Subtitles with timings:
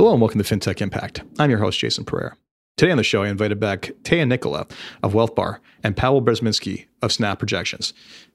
[0.00, 1.20] Hello and welcome to FinTech Impact.
[1.38, 2.34] I'm your host, Jason Pereira.
[2.78, 4.66] Today on the show, I invited back Tea Nicola
[5.02, 7.92] of WealthBar and Pavel Brzezinski of Snap Projections.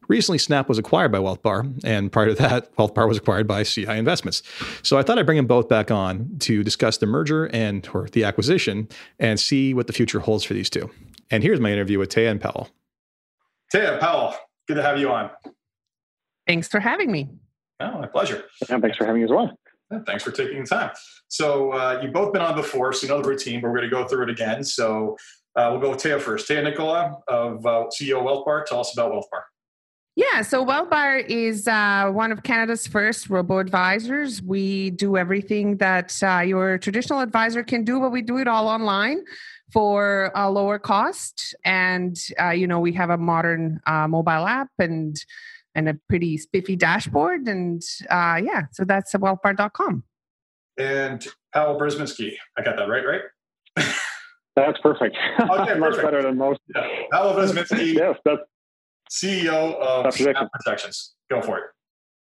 [0.07, 3.97] Recently, Snap was acquired by WealthBar, and prior to that, WealthBar was acquired by CI
[3.97, 4.43] Investments.
[4.83, 8.09] So I thought I'd bring them both back on to discuss the merger and or
[8.09, 8.87] the acquisition
[9.17, 10.91] and see what the future holds for these two.
[11.31, 12.69] And here's my interview with Tea and Pavel.
[13.71, 14.35] Tea, Pavel,
[14.67, 15.31] good to have you on.
[16.45, 17.27] Thanks for having me.
[17.79, 18.43] Oh, my pleasure.
[18.69, 19.57] And thanks for having me as well.
[19.95, 20.91] Yeah, thanks for taking the time.
[21.27, 23.89] So uh, you've both been on before, so you know the routine, but we're going
[23.89, 24.63] to go through it again.
[24.63, 25.17] So
[25.55, 26.47] uh, we'll go with Tea first.
[26.47, 28.65] Tea Nicola of uh, CEO WealthBar.
[28.65, 29.41] Tell us about WealthBar.
[30.17, 34.41] Yeah, so WealthBar is uh, one of Canada's first robo advisors.
[34.41, 38.69] We do everything that uh, your traditional advisor can do, but we do it all
[38.69, 39.25] online
[39.73, 41.53] for a lower cost.
[41.65, 45.17] And, uh, you know, we have a modern uh, mobile app and
[45.75, 47.47] and a pretty spiffy dashboard.
[47.47, 50.03] And uh, yeah, so that's wealthbar.com.
[50.77, 52.33] And Pavel Brzezinski.
[52.57, 53.21] I got that right, right?
[54.55, 55.17] That's perfect.
[55.39, 56.61] Okay, Much better than most.
[56.73, 56.87] Yeah.
[57.11, 58.41] Pavel Brzezinski, yes, that's
[59.11, 61.13] CEO of Snap Snap Projections.
[61.29, 61.63] Go for it.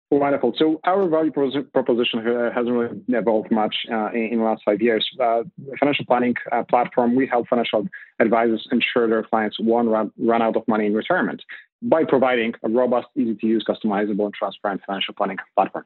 [0.10, 0.54] wonderful.
[0.58, 4.82] So our value proposition uh, hasn't really evolved much uh, in, in the last five
[4.82, 5.08] years.
[5.22, 5.44] Uh,
[5.80, 7.88] financial planning uh, platform, we help financial
[8.20, 11.44] advisors ensure their clients won't run, run out of money in retirement
[11.84, 15.86] by providing a robust, easy to use, customizable, and transparent financial planning platform.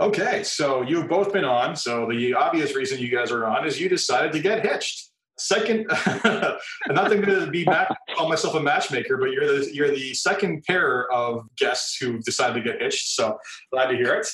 [0.00, 1.74] Okay, so you've both been on.
[1.74, 5.10] So the obvious reason you guys are on is you decided to get hitched.
[5.38, 5.86] Second,
[6.88, 11.10] not to be back, call myself a matchmaker, but you're the you're the second pair
[11.10, 13.14] of guests who decided to get hitched.
[13.14, 13.38] So
[13.72, 14.28] glad to hear it.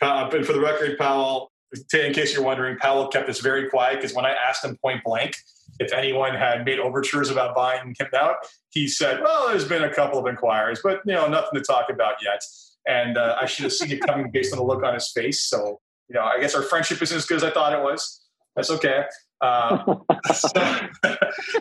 [0.00, 1.52] Uh, but for the record, Powell,
[1.94, 5.04] in case you're wondering, Powell kept this very quiet because when I asked him point
[5.04, 5.36] blank
[5.78, 8.36] if anyone had made overtures about buying him out,
[8.70, 11.90] he said, "Well, there's been a couple of inquiries, but you know, nothing to talk
[11.90, 12.40] about yet."
[12.86, 15.42] And uh, I should have seen it coming based on the look on his face.
[15.42, 18.20] So, you know, I guess our friendship isn't as good as I thought it was.
[18.56, 19.04] That's okay.
[19.40, 19.78] Uh,
[20.34, 20.90] so, now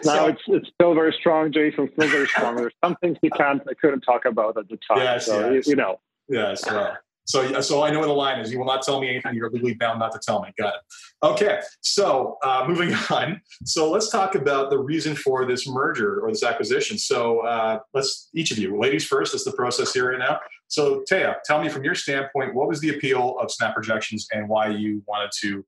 [0.04, 1.90] so- it's it's still very strong, Jason.
[1.94, 2.56] Still very strong.
[2.56, 4.98] There's some things you can't, I couldn't talk about at the time.
[4.98, 5.68] Yes, so yes.
[5.68, 6.00] You, you know.
[6.28, 6.66] Yes.
[6.66, 8.52] Well, so, so I know what the line is.
[8.52, 10.50] You will not tell me anything you're legally bound not to tell me.
[10.58, 10.82] Got it.
[11.24, 11.60] Okay.
[11.82, 13.42] So, uh, moving on.
[13.64, 16.98] So, let's talk about the reason for this merger or this acquisition.
[16.98, 19.34] So, uh, let's each of you, ladies first.
[19.34, 20.40] That's the process here right now.
[20.68, 24.48] So, Tea, tell me from your standpoint, what was the appeal of Snap Projections and
[24.48, 25.66] why you wanted to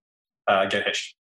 [0.48, 1.16] uh, get hitched?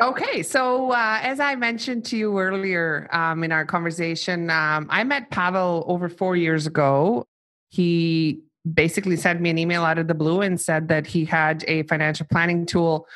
[0.00, 5.02] Okay, so uh, as I mentioned to you earlier um, in our conversation, um, I
[5.02, 7.24] met Pavel over four years ago.
[7.70, 8.42] He
[8.74, 11.82] basically sent me an email out of the blue and said that he had a
[11.84, 13.06] financial planning tool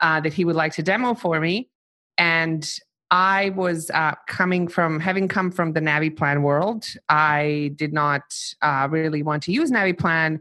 [0.00, 1.70] uh, that he would like to demo for me.
[2.16, 2.68] And
[3.10, 6.84] I was uh, coming from having come from the NaviPlan world.
[7.08, 8.22] I did not
[8.60, 10.40] uh, really want to use NaviPlan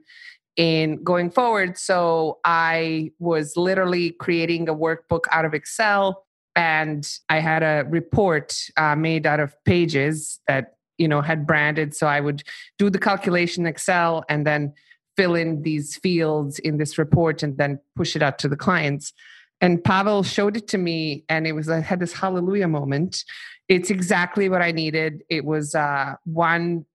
[0.57, 1.77] in going forward.
[1.77, 8.57] So I was literally creating a workbook out of Excel, and I had a report
[8.75, 11.95] uh, made out of pages that you know had branded.
[11.95, 12.43] So I would
[12.77, 14.73] do the calculation Excel and then
[15.15, 19.13] fill in these fields in this report and then push it out to the clients.
[19.59, 23.23] And Pavel showed it to me, and it was I had this hallelujah moment.
[23.67, 25.23] It's exactly what I needed.
[25.29, 26.85] It was uh, one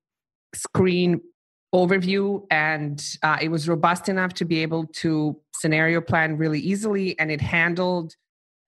[0.55, 1.21] screen
[1.75, 7.19] overview and uh, it was robust enough to be able to scenario plan really easily
[7.19, 8.15] and it handled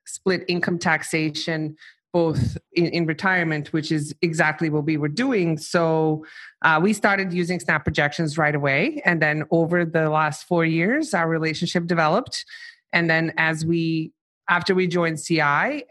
[0.06, 1.76] split income taxation
[2.14, 6.24] both in, in retirement which is exactly what we were doing so
[6.62, 11.12] uh, we started using snap projections right away and then over the last four years
[11.12, 12.46] our relationship developed
[12.92, 14.12] and then as we
[14.48, 15.40] after we joined ci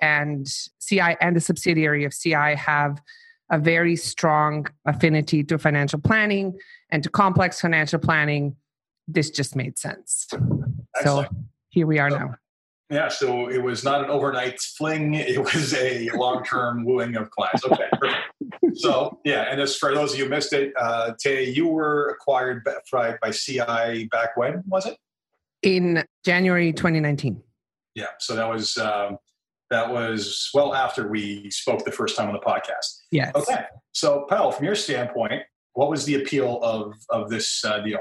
[0.01, 0.47] and
[0.79, 3.00] ci and the subsidiary of ci have
[3.53, 6.57] a very strong affinity to financial planning
[6.89, 8.56] and to complex financial planning,
[9.07, 10.28] this just made sense.
[10.95, 11.28] Excellent.
[11.29, 11.35] So
[11.69, 12.35] here we are now.
[12.89, 17.66] Yeah, so it was not an overnight fling; it was a long-term wooing of clients.
[17.66, 18.77] Okay, perfect.
[18.77, 22.09] so yeah, and as for those of you who missed it, uh, Tay, you were
[22.09, 24.97] acquired by, by CI back when was it?
[25.62, 27.41] In January 2019.
[27.95, 29.18] Yeah, so that was um,
[29.69, 33.01] that was well after we spoke the first time on the podcast.
[33.12, 33.33] Yes.
[33.36, 33.63] Okay,
[33.94, 35.41] so Pal, from your standpoint,
[35.74, 38.00] what was the appeal of of this uh, deal?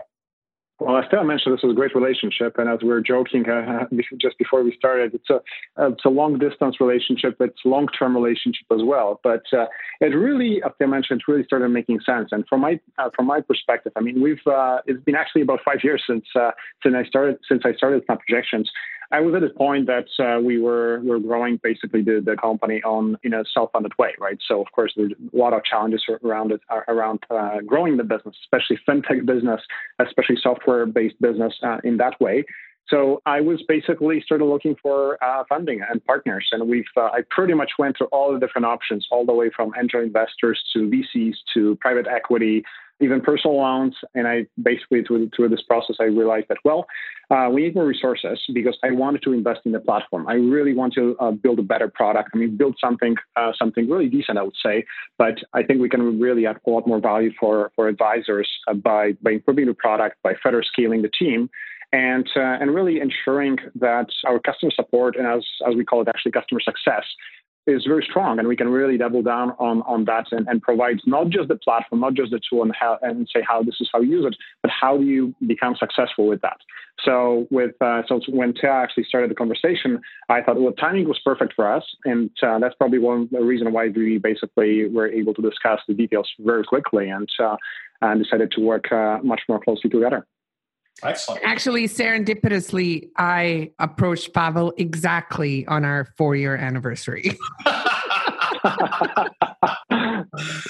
[0.84, 3.84] Well, as Stella mentioned, this was a great relationship, and as we were joking uh,
[4.20, 5.40] just before we started, it's a
[5.79, 7.37] it's a long distance relationship.
[7.38, 9.20] It's a long term relationship as well.
[9.23, 9.67] But uh,
[10.00, 12.31] it really, as I mentioned, it really started making sense.
[12.32, 15.61] And from my uh, from my perspective, I mean, we've uh, it's been actually about
[15.64, 16.50] five years since uh,
[16.82, 18.69] since I started since I started Snap Projections.
[19.12, 22.82] I was at a point that uh, we were were growing basically the, the company
[22.82, 24.38] on in a self-funded way, right?
[24.49, 28.35] So of course there's a lot of challenges around it around uh, growing the business,
[28.43, 29.61] especially fintech business,
[29.99, 32.44] especially software-based business uh, in that way.
[32.88, 37.20] So I was basically started looking for uh, funding and partners, and we've uh, I
[37.31, 40.91] pretty much went through all the different options, all the way from angel investors to
[40.91, 42.64] VCs to private equity,
[43.02, 43.96] even personal loans.
[44.14, 46.87] And I basically through, through this process, I realized that well,
[47.31, 50.28] uh, we need more resources because I wanted to invest in the platform.
[50.28, 52.31] I really want to uh, build a better product.
[52.34, 54.84] I mean, build something uh, something really decent, I would say.
[55.19, 58.75] But I think we can really add a lot more value for for advisors uh,
[58.75, 61.50] by by improving the product, by further scaling the team
[61.93, 66.08] and uh, and really ensuring that our customer support and as as we call it
[66.08, 67.04] actually customer success
[67.67, 70.99] is very strong and we can really double down on on that and, and provide
[71.06, 73.88] not just the platform not just the tool and how and say how this is
[73.93, 76.59] how you use it but how do you become successful with that.
[77.05, 81.20] So with uh, so when Tea actually started the conversation I thought well timing was
[81.25, 85.43] perfect for us and uh, that's probably one reason why we basically were able to
[85.43, 87.56] discuss the details very quickly and uh,
[88.00, 90.26] and decided to work uh, much more closely together
[91.02, 91.43] Excellent.
[91.44, 97.37] Actually, serendipitously, I approached Pavel exactly on our four year anniversary.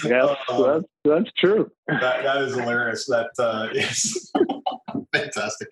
[0.05, 1.71] yeah, that's, that's true.
[1.89, 3.07] That, that is hilarious.
[3.07, 4.33] That uh, is
[5.15, 5.69] fantastic.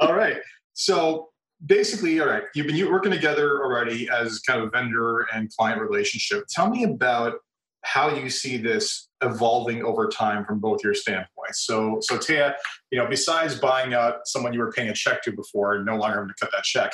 [0.00, 0.36] All right.
[0.72, 1.30] So
[1.66, 5.80] basically, all right, you've been working together already as kind of a vendor and client
[5.80, 6.44] relationship.
[6.48, 7.34] Tell me about
[7.82, 11.64] how you see this evolving over time from both your standpoints.
[11.66, 12.48] So, so Tea,
[12.90, 15.96] you know, besides buying out someone you were paying a check to before, and no
[15.96, 16.92] longer having to cut that check,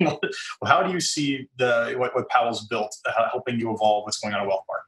[0.64, 4.34] how do you see the what, what Pavel's built uh, helping you evolve what's going
[4.34, 4.80] on at WealthBar?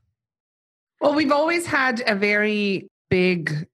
[1.00, 3.66] Well, we've always had a very big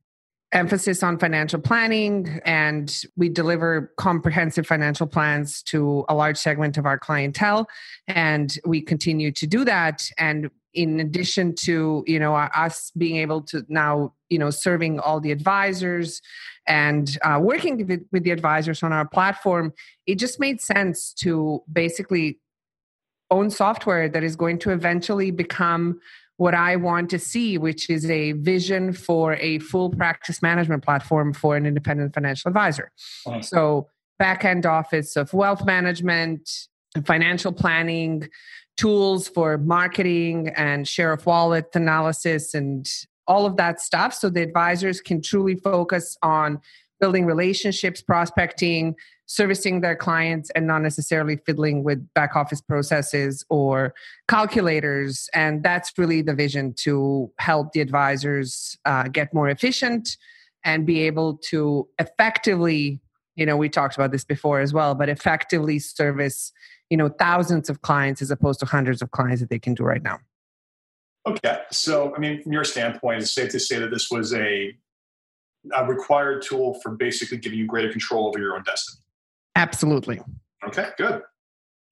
[0.52, 6.86] emphasis on financial planning and we deliver comprehensive financial plans to a large segment of
[6.86, 7.68] our clientele
[8.06, 10.08] and we continue to do that.
[10.16, 15.18] And in addition to you know us being able to now you know serving all
[15.18, 16.20] the advisors
[16.66, 19.72] and uh, working with, with the advisors on our platform
[20.06, 22.38] it just made sense to basically
[23.30, 25.98] own software that is going to eventually become
[26.38, 31.34] what I want to see, which is a vision for a full practice management platform
[31.34, 32.90] for an independent financial advisor.
[33.44, 33.88] So,
[34.18, 36.48] back end office of wealth management,
[37.04, 38.28] financial planning,
[38.76, 42.88] tools for marketing and share of wallet analysis and
[43.26, 46.60] all of that stuff so the advisors can truly focus on
[47.00, 48.94] building relationships, prospecting,
[49.28, 53.94] servicing their clients, and not necessarily fiddling with back office processes or
[54.26, 55.28] calculators.
[55.32, 60.16] And that's really the vision to help the advisors uh, get more efficient
[60.64, 63.00] and be able to effectively,
[63.36, 66.52] you know, we talked about this before as well, but effectively service
[66.90, 69.82] you know thousands of clients as opposed to hundreds of clients that they can do
[69.82, 70.18] right now.
[71.26, 71.58] Okay.
[71.70, 74.74] So i mean from your standpoint it's safe to say that this was a,
[75.76, 79.02] a required tool for basically giving you greater control over your own destiny
[79.58, 80.20] absolutely.
[80.66, 81.22] Okay good.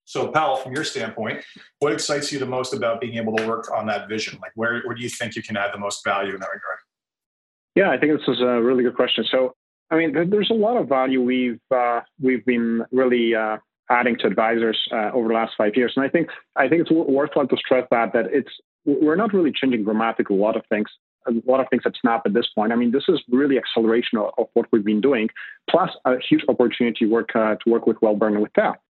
[0.05, 1.43] So Pavel, from your standpoint
[1.81, 4.39] what excites you the most about being able to work on that vision?
[4.41, 6.79] Like where, where do you think you can add the most value in that regard?
[7.75, 9.25] Yeah i think this is a really good question.
[9.31, 9.55] So
[9.91, 13.59] I mean, there's a lot of value we've uh, we've been really uh,
[13.89, 15.93] adding to advisors uh, over the last five years.
[15.97, 18.51] And I think I think it's worthwhile to stress that that it's
[18.85, 20.89] we're not really changing dramatically a lot of things
[21.26, 22.73] a lot of things at Snap at this point.
[22.73, 25.28] I mean, this is really acceleration of, what we've been doing,
[25.68, 28.80] plus a huge opportunity work uh, to work with WealthBar and with that.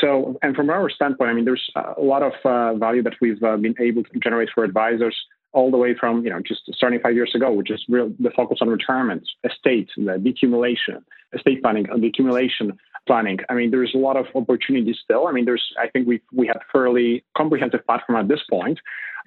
[0.00, 3.42] So, and from our standpoint, I mean, there's a lot of uh, value that we've
[3.42, 5.16] uh, been able to generate for advisors
[5.52, 8.30] all the way from, you know, just starting five years ago, which is real, the
[8.30, 13.38] focus on retirement, estate, the decumulation, estate planning, and decumulation, planning.
[13.48, 15.26] I mean, there's a lot of opportunities still.
[15.26, 18.78] I mean, there's I think we we have fairly comprehensive platform at this point,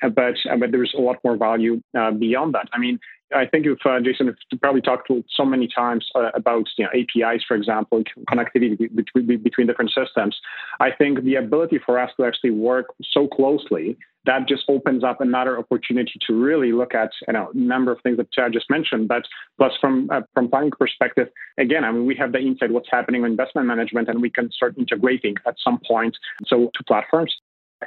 [0.01, 2.67] uh, but uh, but there's a lot more value uh, beyond that.
[2.73, 2.99] I mean,
[3.35, 7.43] I think if uh, Jason, have probably talked so many times about you know, APIs,
[7.47, 10.37] for example, connectivity between, between different systems.
[10.79, 15.19] I think the ability for us to actually work so closely that just opens up
[15.19, 18.69] another opportunity to really look at you know a number of things that I just
[18.69, 19.07] mentioned.
[19.07, 19.23] But
[19.57, 23.23] plus, from uh, from planning perspective, again, I mean, we have the insight what's happening
[23.23, 26.15] in investment management, and we can start integrating at some point
[26.45, 27.35] so to platforms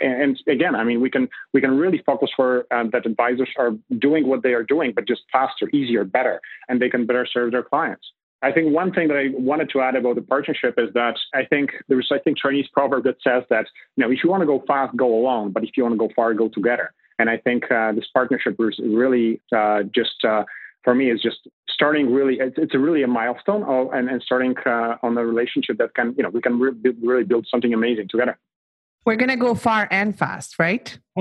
[0.00, 3.72] and again, I mean, we can we can really focus for um, that advisors are
[3.98, 7.52] doing what they are doing, but just faster, easier, better, and they can better serve
[7.52, 8.12] their clients.
[8.42, 11.44] I think one thing that I wanted to add about the partnership is that I
[11.44, 13.66] think there's I think Chinese proverb that says that
[13.96, 15.98] you know if you want to go fast, go alone, but if you want to
[15.98, 16.92] go far, go together.
[17.18, 20.44] And I think uh, this partnership is really uh, just uh,
[20.84, 24.54] for me is just starting really it's, it's really a milestone of, and, and starting
[24.64, 28.08] uh, on a relationship that can you know we can re- really build something amazing
[28.08, 28.38] together
[29.06, 30.98] We're going to go far and fast, right?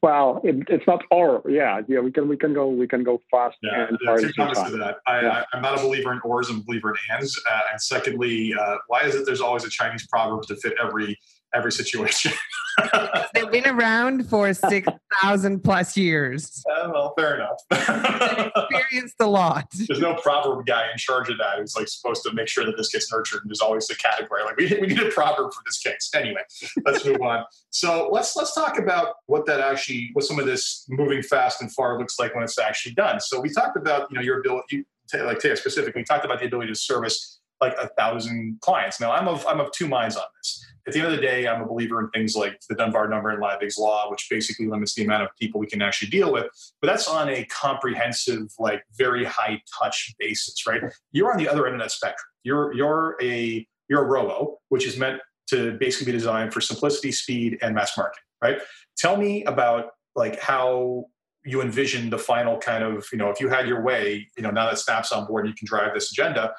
[0.00, 1.42] well, it, it's not or.
[1.48, 4.18] Yeah, yeah, we can we can go we can go fast yeah, and far.
[4.18, 4.98] Two comments to that.
[5.06, 5.44] I, Yeah.
[5.52, 6.50] I, am not a believer in ors.
[6.50, 7.40] I'm a believer in ands.
[7.50, 11.18] Uh, and secondly, uh, why is it there's always a Chinese proverb to fit every
[11.54, 12.32] every situation?
[13.34, 16.62] They've been around for 6,000 plus years.
[16.70, 18.52] Uh, well, fair enough.
[18.56, 19.66] Experienced a lot.
[19.88, 22.76] there's no proverb guy in charge of that who's like supposed to make sure that
[22.76, 23.42] this gets nurtured.
[23.42, 26.10] And there's always a category like we, we need a proverb for this case.
[26.14, 26.42] Anyway,
[26.84, 27.44] let's move on.
[27.70, 31.72] So let's let's talk about what that actually, what some of this moving fast and
[31.72, 33.20] far looks like when it's actually done.
[33.20, 36.72] So we talked about you know your ability, like Tea specifically, talked about the ability
[36.72, 39.00] to service like a thousand clients.
[39.00, 40.64] Now I'm of I'm of two minds on this.
[40.86, 43.30] At the end of the day, I'm a believer in things like the Dunbar number
[43.30, 46.46] and Liebig's law, which basically limits the amount of people we can actually deal with.
[46.80, 50.82] But that's on a comprehensive, like very high touch basis, right?
[51.12, 52.28] You're on the other end of that spectrum.
[52.42, 57.12] You're you're a you're a robo, which is meant to basically be designed for simplicity,
[57.12, 58.60] speed, and mass market, right?
[58.96, 61.06] Tell me about like how
[61.44, 64.50] you envision the final kind of, you know, if you had your way, you know,
[64.50, 66.54] now that Snap's on board, and you can drive this agenda.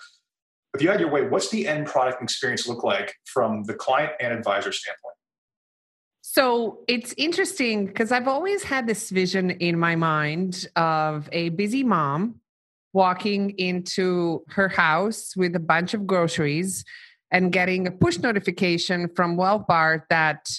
[0.74, 4.14] If you had your way, what's the end product experience look like from the client
[4.22, 5.16] and advisor standpoint?
[6.22, 11.84] So it's interesting because I've always had this vision in my mind of a busy
[11.84, 12.36] mom
[12.94, 16.86] walking into her house with a bunch of groceries
[17.32, 20.50] and getting a push notification from WealthBar that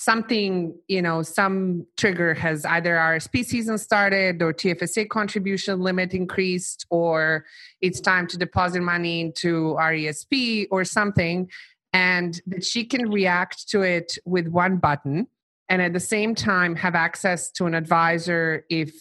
[0.00, 6.86] something, you know, some trigger has either RSP season started or TFSA contribution limit increased
[6.88, 7.44] or
[7.80, 11.50] it's time to deposit money into RESP or something.
[11.92, 15.26] And that she can react to it with one button
[15.68, 18.94] and at the same time have access to an advisor if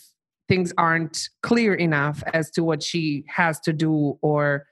[0.47, 4.65] things aren't clear enough as to what she has to do or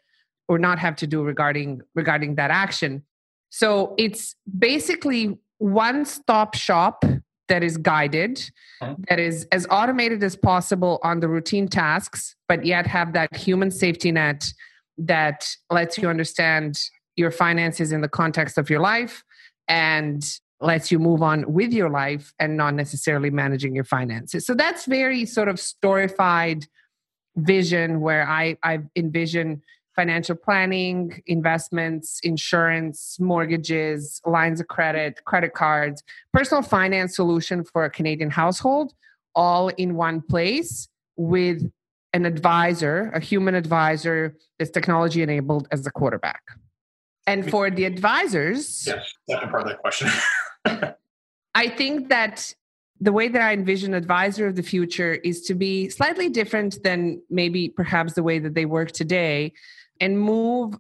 [0.48, 3.04] or not have to do regarding regarding that action.
[3.52, 7.04] So it's basically one stop shop
[7.48, 8.50] that is guided
[8.82, 9.06] Mhm.
[9.08, 13.72] that is as automated as possible on the routine tasks but yet have that human
[13.72, 14.52] safety net
[14.98, 16.80] that lets you understand
[17.16, 19.24] your finances in the context of your life
[19.68, 24.46] and lets you move on with your life and not necessarily managing your finances.
[24.46, 26.66] So that's very sort of storified
[27.36, 29.62] vision where I I envision
[29.96, 37.90] financial planning, investments, insurance, mortgages, lines of credit, credit cards, personal finance solution for a
[37.90, 38.94] Canadian household
[39.36, 40.88] all in one place
[41.18, 41.62] with
[42.14, 46.42] an advisor, a human advisor that's technology enabled as the quarterback.
[47.28, 50.10] And for the advisors, Yes, second part of that question.
[51.56, 52.54] I think that
[53.02, 57.22] the way that I envision advisor of the future is to be slightly different than
[57.30, 59.52] maybe perhaps the way that they work today
[60.00, 60.76] and move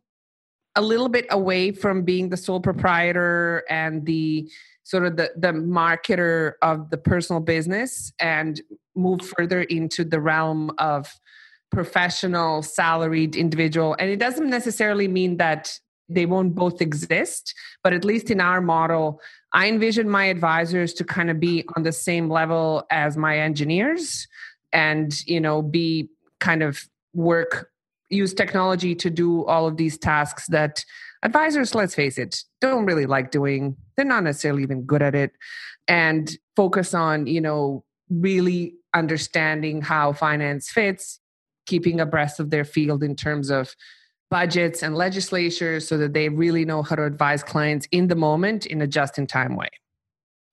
[0.75, 4.49] a little bit away from being the sole proprietor and the
[4.83, 8.61] sort of the, the marketer of the personal business and
[8.95, 11.13] move further into the realm of
[11.71, 13.95] professional salaried individual.
[13.99, 18.61] And it doesn't necessarily mean that they won't both exist but at least in our
[18.61, 19.19] model
[19.55, 24.27] I envision my advisors to kind of be on the same level as my engineers
[24.73, 26.09] and, you know, be
[26.41, 27.69] kind of work,
[28.09, 30.83] use technology to do all of these tasks that
[31.23, 33.75] advisors, let's face it, don't really like doing.
[33.95, 35.31] They're not necessarily even good at it.
[35.87, 41.19] And focus on, you know, really understanding how finance fits,
[41.65, 43.75] keeping abreast of their field in terms of
[44.31, 48.65] budgets and legislatures so that they really know how to advise clients in the moment
[48.65, 49.69] in a just in time way.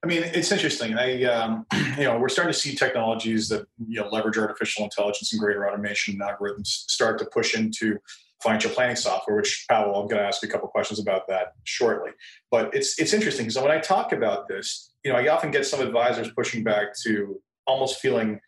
[0.04, 0.98] I mean, it's interesting.
[0.98, 1.64] I, um,
[1.96, 5.68] you know, we're starting to see technologies that you know leverage artificial intelligence and greater
[5.68, 7.98] automation and algorithms start to push into
[8.42, 9.36] financial planning software.
[9.36, 12.10] Which Powell, I'm going to ask you a couple questions about that shortly.
[12.50, 15.66] But it's it's interesting because when I talk about this, you know, I often get
[15.66, 18.40] some advisors pushing back to almost feeling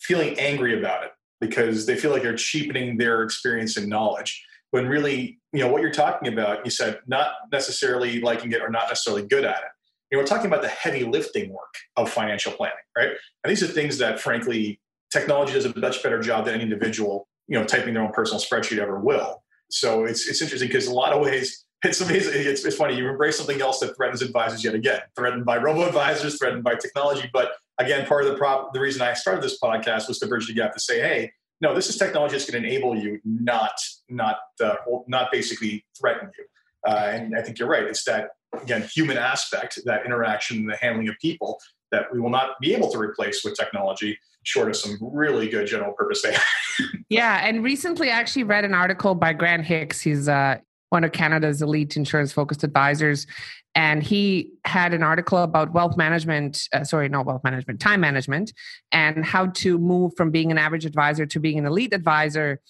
[0.00, 1.10] feeling angry about it
[1.40, 5.82] because they feel like they're cheapening their experience and knowledge when really you know what
[5.82, 9.70] you're talking about you said not necessarily liking it or not necessarily good at it
[10.10, 13.10] you know we're talking about the heavy lifting work of financial planning right
[13.44, 14.80] and these are things that frankly
[15.12, 18.40] technology does a much better job than any individual you know typing their own personal
[18.40, 22.64] spreadsheet ever will so it's it's interesting because a lot of ways it's amazing it's,
[22.64, 26.38] it's funny you embrace something else that threatens advisors yet again threatened by robo advisors
[26.38, 30.08] threatened by technology but again part of the prop the reason i started this podcast
[30.08, 32.68] was to bridge the gap to say hey no, this is technology that's going to
[32.68, 33.72] enable you, not
[34.08, 34.76] not uh,
[35.06, 36.44] not basically threaten you.
[36.86, 37.84] Uh, and I think you're right.
[37.84, 41.60] It's that again human aspect, that interaction, the handling of people
[41.92, 45.66] that we will not be able to replace with technology, short of some really good
[45.66, 46.38] general purpose AI.
[47.10, 50.00] Yeah, and recently I actually read an article by Grant Hicks.
[50.00, 50.58] He's uh
[50.90, 53.26] one of Canada's elite insurance focused advisors.
[53.74, 58.52] And he had an article about wealth management, uh, sorry, not wealth management, time management,
[58.90, 62.60] and how to move from being an average advisor to being an elite advisor.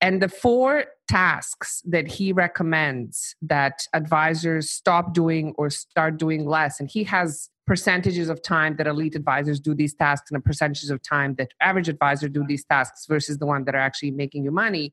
[0.00, 6.80] And the four tasks that he recommends that advisors stop doing or start doing less,
[6.80, 10.90] and he has percentages of time that elite advisors do these tasks and a percentages
[10.90, 14.42] of time that average advisors do these tasks versus the one that are actually making
[14.42, 14.92] you money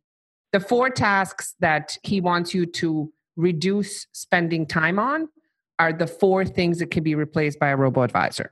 [0.54, 5.28] the four tasks that he wants you to reduce spending time on
[5.80, 8.52] are the four things that can be replaced by a robo advisor.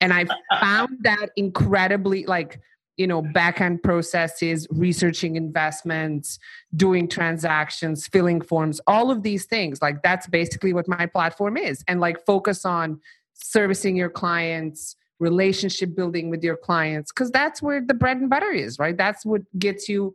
[0.00, 0.60] And I uh, uh, uh.
[0.60, 2.60] found that incredibly like,
[3.00, 6.38] you know, backend processes, researching investments,
[6.76, 9.80] doing transactions, filling forms, all of these things.
[9.80, 11.82] Like that's basically what my platform is.
[11.88, 13.00] And like focus on
[13.32, 18.50] servicing your clients, relationship building with your clients, because that's where the bread and butter
[18.50, 18.98] is, right?
[18.98, 20.14] That's what gets you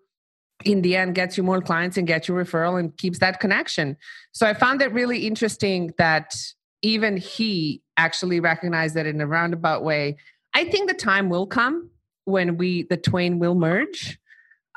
[0.64, 3.98] in the end gets you more clients and gets you referral and keeps that connection.
[4.32, 6.36] So I found it really interesting that
[6.84, 10.18] even he actually recognized that in a roundabout way.
[10.54, 11.90] I think the time will come
[12.26, 14.20] when we the twain will merge.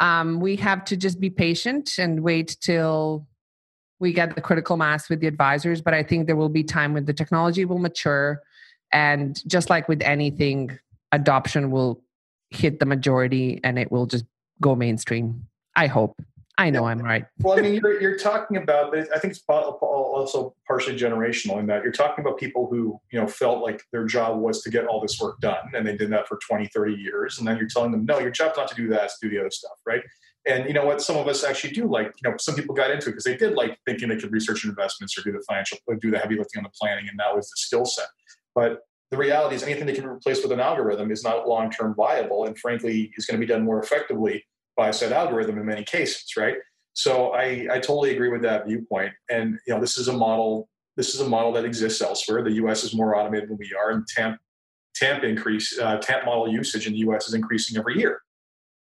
[0.00, 3.26] Um, we have to just be patient and wait till
[3.99, 5.83] we get the critical mass with the advisors.
[5.83, 8.43] But I think there will be time when the technology will mature,
[8.93, 10.78] and just like with anything,
[11.12, 12.02] adoption will
[12.50, 14.25] hit the majority and it will just
[14.61, 15.47] go mainstream.
[15.76, 16.21] I hope.
[16.58, 17.24] I know I'm right.
[17.38, 21.84] well, I mean, you're, you're talking about, I think it's also partially generational in that
[21.84, 25.00] you're talking about people who, you know, felt like their job was to get all
[25.00, 27.38] this work done and they did that for 20, 30 years.
[27.38, 29.34] And then you're telling them, no, your job's not to do that, it's to do
[29.36, 30.02] the other stuff, right?
[30.46, 31.00] And you know what?
[31.00, 33.36] Some of us actually do like, you know, some people got into it because they
[33.36, 36.36] did like thinking they could research investments or do the financial, or do the heavy
[36.36, 38.06] lifting on the planning, and that was the skill set.
[38.54, 41.94] But the reality is anything they can replace with an algorithm is not long term
[41.94, 44.44] viable and frankly is going to be done more effectively
[44.78, 46.54] by said algorithm in many cases, right?
[46.94, 49.12] So I, I totally agree with that viewpoint.
[49.28, 50.68] And you know, this is a model.
[50.97, 52.42] This is a model that exists elsewhere.
[52.42, 52.82] The U.S.
[52.82, 54.38] is more automated than we are, and TAMP
[54.94, 57.28] TAMP increase uh, TAMP model usage in the U.S.
[57.28, 58.23] is increasing every year.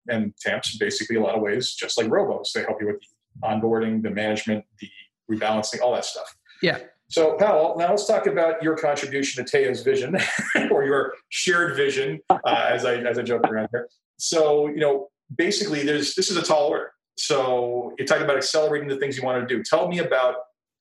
[0.08, 2.52] And TAMPs basically a lot of ways just like Robos.
[2.52, 4.88] They help you with the onboarding, the management, the
[5.30, 6.36] rebalancing, all that stuff.
[6.62, 6.78] Yeah.
[7.08, 10.16] So, Powell, now let's talk about your contribution to Tea's vision,
[10.70, 13.88] or your shared vision, uh, as I as I joke around here.
[14.18, 16.92] So, you know, basically there's this is a tall order.
[17.18, 19.62] So you're talking about accelerating the things you want to do.
[19.62, 20.36] Tell me about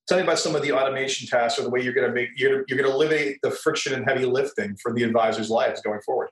[0.07, 2.29] tell me about some of the automation tasks or the way you're going to make
[2.35, 6.01] you're, you're going to eliminate the friction and heavy lifting for the advisors' lives going
[6.01, 6.29] forward.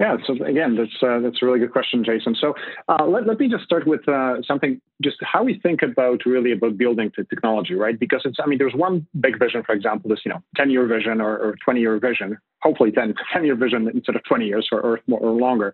[0.00, 2.34] Yeah, so again, that's uh, that's a really good question, Jason.
[2.40, 2.54] So
[2.88, 6.50] uh, let, let me just start with uh, something, just how we think about really
[6.50, 7.96] about building the technology, right?
[7.96, 10.84] Because it's, I mean, there's one big vision, for example, this you know, 10 year
[10.86, 14.80] vision or, 20 year vision, hopefully 10, 10 year vision instead of 20 years or,
[14.80, 15.72] or, or longer.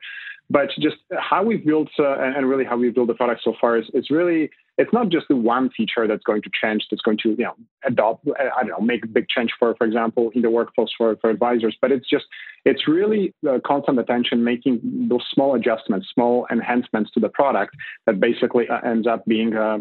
[0.50, 3.78] But just how we've built uh, and really how we've built the product so far
[3.78, 7.18] is it's really it's not just the one feature that's going to change that's going
[7.22, 10.42] to you know adopt I don't know make a big change for for example in
[10.42, 11.76] the workflows for for advisors.
[11.80, 12.24] But it's just
[12.64, 13.32] it's really
[13.64, 19.06] constant attention making those small adjustments, small enhancements to the product that basically uh, ends
[19.06, 19.78] up being uh,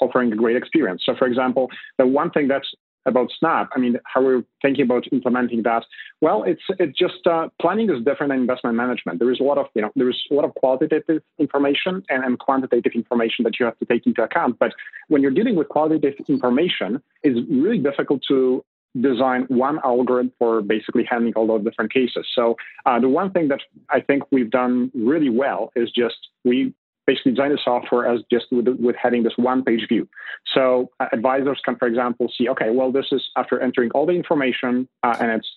[0.00, 1.02] offering a great experience.
[1.04, 2.68] So, for example, the one thing that's
[3.06, 5.84] about Snap, I mean, how we're thinking about implementing that.
[6.20, 9.18] Well, it's it's just uh, planning is different than investment management.
[9.18, 12.24] There is a lot of you know there is a lot of qualitative information and,
[12.24, 14.58] and quantitative information that you have to take into account.
[14.58, 14.72] But
[15.08, 18.64] when you're dealing with qualitative information, it's really difficult to
[19.00, 22.26] design one algorithm for basically handling all those different cases.
[22.34, 26.72] So uh, the one thing that I think we've done really well is just we
[27.06, 30.08] basically design the software as just with, with having this one page view.
[30.54, 34.12] So uh, advisors can, for example, see, okay, well, this is after entering all the
[34.12, 35.48] information uh, and it's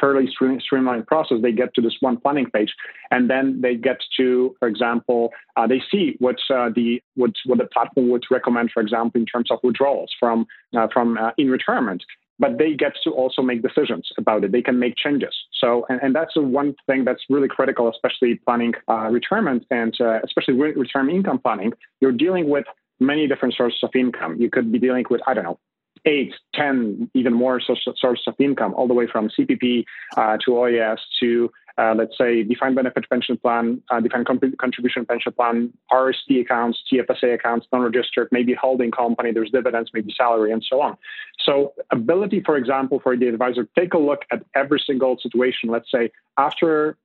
[0.00, 0.28] fairly
[0.60, 2.74] streamlined process, they get to this one planning page.
[3.10, 7.58] And then they get to, for example, uh, they see what uh, the what, what
[7.58, 11.50] the platform would recommend, for example, in terms of withdrawals from uh, from uh, in
[11.50, 12.02] retirement
[12.38, 14.52] but they get to also make decisions about it.
[14.52, 15.34] They can make changes.
[15.52, 19.94] So, and, and that's the one thing that's really critical, especially planning uh, retirement and
[20.00, 21.72] uh, especially re- retirement income planning.
[22.00, 22.64] You're dealing with
[23.00, 24.36] many different sources of income.
[24.38, 25.58] You could be dealing with, I don't know,
[26.06, 29.84] eight, ten, even more sources of income, all the way from CPP
[30.16, 34.26] uh, to OAS to uh, let's say, defined benefit pension plan, uh, defined
[34.58, 40.52] contribution pension plan, RSP accounts, TFSA accounts, non-registered, maybe holding company, there's dividends, maybe salary,
[40.52, 40.96] and so on.
[41.44, 45.68] So ability, for example, for the advisor, take a look at every single situation.
[45.68, 46.96] Let's say after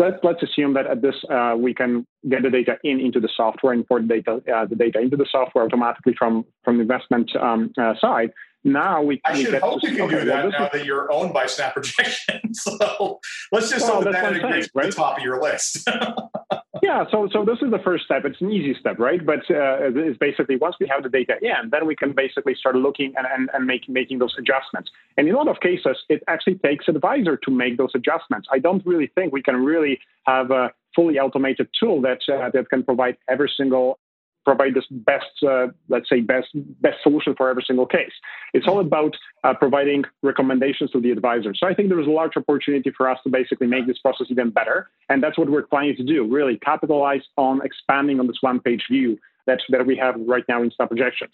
[0.00, 3.28] let's let's assume that at this uh, we can get the data in into the
[3.36, 7.70] software, import data uh, the data into the software automatically from from the investment um,
[7.78, 8.30] uh, side.
[8.64, 9.20] Now we.
[9.24, 11.32] I we should hope you can okay, do that well, now is, that you're owned
[11.32, 12.54] by Snap Projection.
[12.54, 13.20] so
[13.52, 14.86] let's just well, hope that, that right?
[14.86, 15.88] the top of your list.
[16.90, 18.24] yeah, so so this is the first step.
[18.24, 19.24] It's an easy step, right?
[19.24, 22.74] But uh, it's basically once we have the data in, then we can basically start
[22.74, 24.90] looking and, and, and make, making those adjustments.
[25.16, 28.48] And in a lot of cases, it actually takes advisor to make those adjustments.
[28.50, 32.68] I don't really think we can really have a fully automated tool that uh, that
[32.70, 33.98] can provide every single
[34.44, 36.48] provide this best, uh, let's say, best
[36.80, 38.12] best solution for every single case.
[38.54, 41.54] It's all about uh, providing recommendations to the advisor.
[41.54, 44.28] So I think there is a large opportunity for us to basically make this process
[44.30, 46.26] even better, and that's what we're planning to do.
[46.26, 50.70] Really capitalize on expanding on this one-page view that that we have right now in
[50.70, 51.32] Snap projections.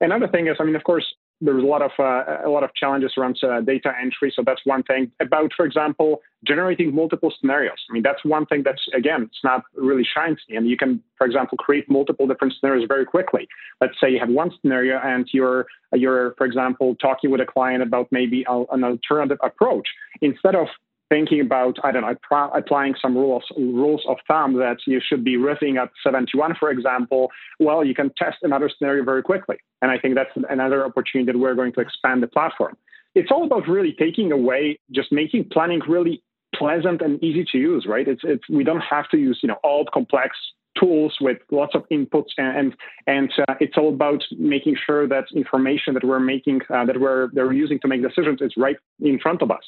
[0.00, 1.06] Another thing is, I mean, of course,
[1.40, 4.32] there's a lot of uh, a lot of challenges around uh, data entry.
[4.34, 5.12] So that's one thing.
[5.20, 7.78] About, for example, generating multiple scenarios.
[7.88, 11.26] I mean, that's one thing that's again, it's not really shines, and you can, for
[11.26, 13.46] example, create multiple different scenarios very quickly.
[13.80, 17.82] Let's say you have one scenario, and you're you're, for example, talking with a client
[17.82, 19.88] about maybe a, an alternative approach.
[20.20, 20.66] Instead of
[21.08, 22.14] thinking about, I don't know,
[22.54, 27.30] applying some rules rules of thumb that you should be riffing at 71, for example,
[27.58, 29.56] well, you can test another scenario very quickly.
[29.82, 32.76] And I think that's another opportunity that we're going to expand the platform.
[33.14, 36.22] It's all about really taking away, just making planning really
[36.54, 38.06] pleasant and easy to use, right?
[38.06, 40.36] It's, it's we don't have to use, you know, old complex
[40.78, 42.74] tools with lots of inputs and
[43.06, 47.28] and uh, it's all about making sure that information that we're making uh, that we're
[47.32, 49.62] they're using to make decisions is right in front of us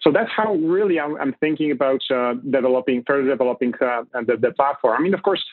[0.00, 4.52] so that's how really i'm, I'm thinking about uh, developing further developing uh, the, the
[4.52, 5.44] platform i mean of course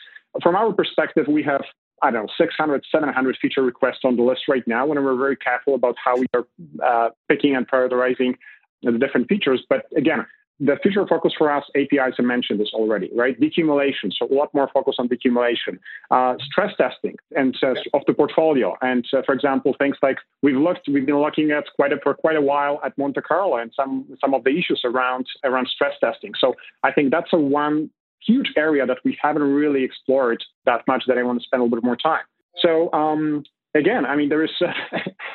[0.42, 1.62] from our perspective we have
[2.04, 5.36] I don't know, 600, 700 feature requests on the list right now, and we're very
[5.36, 6.44] careful about how we are
[6.84, 8.34] uh, picking and prioritizing
[8.82, 9.64] the different features.
[9.68, 10.26] But again,
[10.60, 13.38] the future focus for us, APIs, I mentioned this already, right?
[13.40, 15.78] Decumulation, so a lot more focus on decumulation,
[16.10, 18.76] uh, stress testing, and uh, of the portfolio.
[18.80, 22.14] And uh, for example, things like we've looked, we've been looking at quite a, for
[22.14, 25.94] quite a while at Monte Carlo and some some of the issues around around stress
[26.00, 26.32] testing.
[26.38, 27.90] So I think that's a one
[28.24, 31.64] huge area that we haven't really explored that much that I want to spend a
[31.64, 32.24] little bit more time.
[32.60, 34.72] So um, again, I mean, there is, as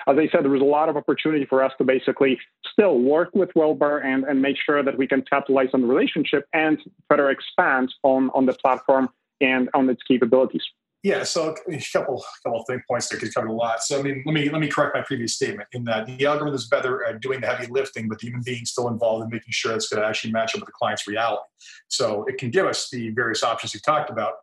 [0.08, 2.40] I said, there is a lot of opportunity for us to basically
[2.72, 6.46] still work with WealthBar and, and make sure that we can capitalize on the relationship
[6.54, 9.10] and further expand on, on the platform
[9.42, 10.64] and on its capabilities.
[11.04, 13.84] Yeah, so a couple couple thing points there could cover a lot.
[13.84, 16.56] So I mean, let me let me correct my previous statement in that the algorithm
[16.56, 19.52] is better at doing the heavy lifting, but the human being still involved in making
[19.52, 21.44] sure it's going to actually match up with the client's reality.
[21.88, 24.34] So it can give us the various options you talked about,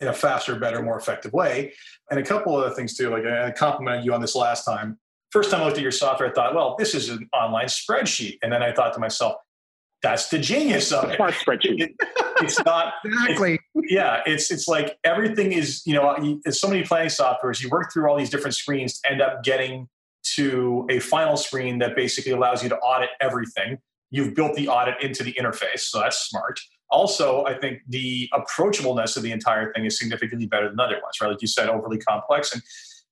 [0.00, 1.72] in a faster, better, more effective way.
[2.10, 4.98] And a couple other things too, like I complimented you on this last time.
[5.30, 8.38] First time I looked at your software, I thought, well, this is an online spreadsheet.
[8.42, 9.34] And then I thought to myself,
[10.02, 11.18] that's the genius of it.
[11.18, 11.80] spreadsheet.
[11.80, 11.94] It,
[12.40, 13.58] it's not exactly.
[13.74, 16.38] It's, yeah, it's it's like everything is you know.
[16.44, 17.60] There's so many planning softwares.
[17.60, 19.88] You work through all these different screens to end up getting
[20.36, 23.78] to a final screen that basically allows you to audit everything.
[24.10, 26.60] You've built the audit into the interface, so that's smart.
[26.90, 31.20] Also, I think the approachableness of the entire thing is significantly better than other ones,
[31.20, 31.28] right?
[31.28, 32.62] Like you said, overly complex and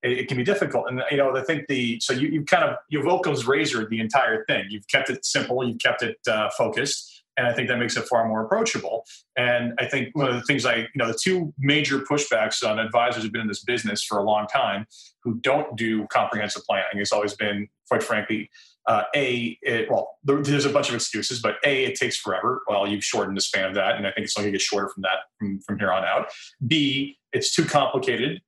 [0.03, 0.87] it, it can be difficult.
[0.89, 4.01] And you know, I think the so you you kind of you've Occam's razor the
[4.01, 4.67] entire thing.
[4.71, 7.25] You've kept it simple, you've kept it uh, focused.
[7.37, 9.05] And I think that makes it far more approachable.
[9.37, 12.79] And I think one of the things I, you know, the two major pushbacks on
[12.79, 14.87] advisors who've been in this business for a long time
[15.23, 18.51] who don't do comprehensive planning has always been, quite frankly,
[18.87, 22.63] uh, a it, well there's a bunch of excuses but a it takes forever.
[22.69, 24.63] Well you've shortened the span of that and i think it's only going to get
[24.63, 26.29] shorter from that from, from here on out.
[26.67, 28.41] B it's too complicated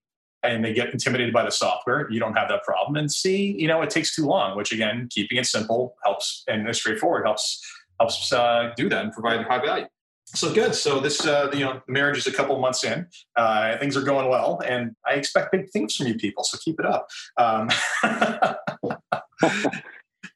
[0.44, 2.08] and they get intimidated by the software.
[2.12, 2.96] You don't have that problem.
[2.96, 6.74] And c you know it takes too long which again keeping it simple helps and
[6.74, 7.60] straightforward helps
[7.98, 9.86] helps uh, do that and provide high value
[10.34, 10.74] so good.
[10.74, 13.06] So this, uh, you know, the marriage is a couple months in.
[13.36, 16.44] Uh, things are going well, and I expect big things from you people.
[16.44, 17.08] So keep it up.
[17.36, 17.70] Um,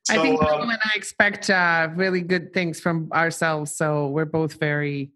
[0.04, 3.76] So, I think um, and I expect uh, really good things from ourselves.
[3.76, 5.12] So we're both very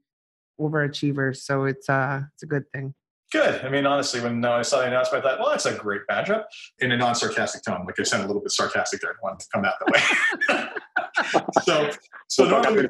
[0.61, 1.38] overachievers.
[1.38, 2.94] So it's uh, it's a good thing.
[3.32, 3.64] Good.
[3.64, 6.02] I mean, honestly, when uh, I saw the announcement, I thought, well, that's a great
[6.08, 6.44] matchup
[6.78, 7.84] in a non-sarcastic tone.
[7.84, 9.10] Like I sound a little bit sarcastic there.
[9.10, 9.90] I wanted to come out that
[10.48, 10.68] way.
[11.64, 11.90] so,
[12.28, 12.88] so normally,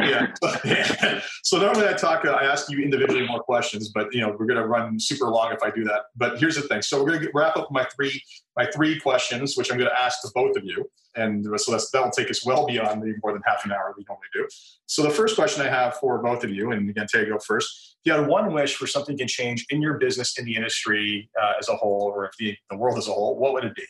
[0.00, 1.20] yeah, so, yeah.
[1.42, 4.46] So normally I talk, uh, I ask you individually more questions, but you know we're
[4.46, 6.06] going to run super long if I do that.
[6.16, 6.82] But here's the thing.
[6.82, 8.22] So we're going to wrap up my three
[8.56, 11.90] my three questions, which I'm going to ask to both of you, and so that's,
[11.90, 14.46] that'll take us well beyond the more than half an hour we normally do.
[14.86, 17.96] So the first question I have for both of you, and again, Tay, go first.
[18.04, 21.30] If you had one wish for something can change in your business, in the industry
[21.40, 23.74] uh, as a whole, or if the, the world as a whole, what would it
[23.74, 23.84] be?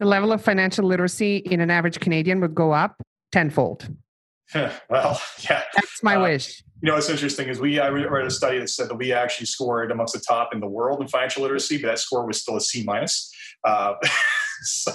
[0.00, 3.88] The level of financial literacy in an average Canadian would go up tenfold.
[4.90, 5.62] well, yeah.
[5.74, 6.62] That's my uh, wish.
[6.82, 9.46] You know, what's interesting is we I read a study that said that we actually
[9.46, 12.56] scored amongst the top in the world in financial literacy, but that score was still
[12.56, 13.32] a C minus.
[13.64, 13.94] Uh,
[14.62, 14.92] so,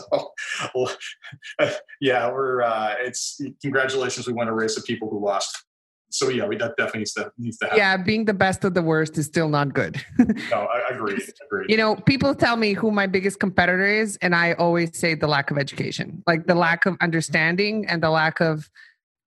[2.02, 4.28] yeah, we're uh, it's congratulations.
[4.28, 5.66] We won a race of people who lost.
[6.12, 7.80] so yeah, we that definitely needs to needs to happen.
[7.80, 10.04] Yeah, being the best of the worst is still not good.
[10.52, 11.18] no, I, I agree.
[11.46, 11.66] agree.
[11.70, 15.28] You know, people tell me who my biggest competitor is, and I always say the
[15.28, 18.70] lack of education, like the lack of understanding and the lack of,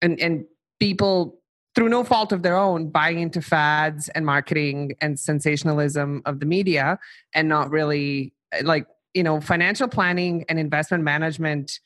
[0.02, 0.44] and and
[0.78, 1.38] people
[1.74, 6.46] through no fault of their own buying into fads and marketing and sensationalism of the
[6.46, 6.98] media
[7.34, 11.80] and not really like you know financial planning and investment management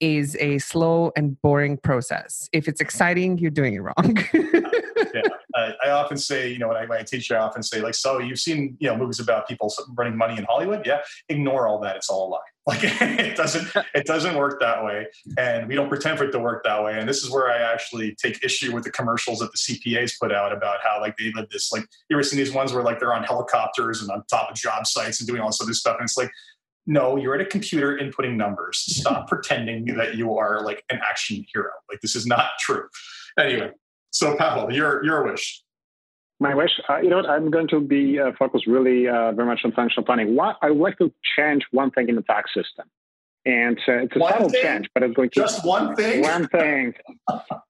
[0.00, 2.48] is a slow and boring process.
[2.52, 4.16] If it's exciting, you're doing it wrong.
[4.32, 5.22] yeah,
[5.54, 7.94] I, I, often say, you know, when I, when I teach, I often say, like,
[7.94, 10.86] so you've seen, you know, movies about people running money in Hollywood.
[10.86, 12.38] Yeah, ignore all that; it's all a lie.
[12.68, 15.06] Like, it doesn't, it doesn't work that way,
[15.38, 16.98] and we don't pretend for it to work that way.
[16.98, 20.32] And this is where I actually take issue with the commercials that the CPAs put
[20.32, 23.00] out about how, like, they live this, like, you ever seen these ones where like
[23.00, 25.96] they're on helicopters and on top of job sites and doing all this other stuff,
[25.98, 26.30] and it's like
[26.88, 28.78] no, you're at a computer inputting numbers.
[28.78, 31.70] Stop pretending that you are like an action hero.
[31.88, 32.88] Like this is not true.
[33.38, 33.70] Anyway,
[34.10, 35.62] so Pavel, your your wish.
[36.40, 37.28] My wish, uh, you know what?
[37.28, 40.36] I'm going to be uh, focused really uh, very much on financial planning.
[40.36, 42.86] What I would like to change one thing in the tax system,
[43.44, 44.62] and uh, it's a one subtle thing?
[44.62, 46.22] change, but it's going to just one thing.
[46.22, 46.94] One thing.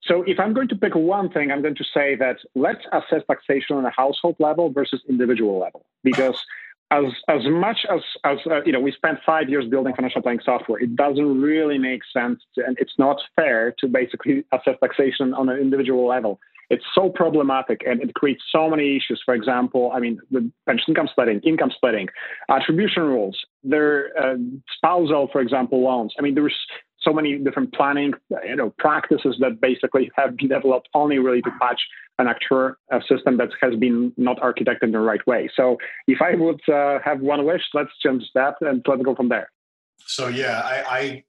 [0.02, 3.22] so if I'm going to pick one thing, I'm going to say that let's assess
[3.26, 6.44] taxation on a household level versus individual level, because
[6.90, 10.40] as as much as as uh, you know we spent five years building financial planning
[10.44, 15.34] software it doesn't really make sense to, and it's not fair to basically assess taxation
[15.34, 19.90] on an individual level it's so problematic and it creates so many issues for example
[19.94, 22.08] i mean the pension income splitting income splitting
[22.48, 24.36] attribution rules their uh,
[24.76, 26.56] spousal for example loans i mean there's
[27.00, 28.12] so many different planning
[28.44, 31.80] you know practices that basically have been developed only really to patch
[32.18, 35.48] an actual uh, system that has been not architected in the right way.
[35.54, 39.28] So if I would uh, have one wish, let's change that and let's go from
[39.28, 39.50] there.
[40.04, 41.24] So yeah, I, I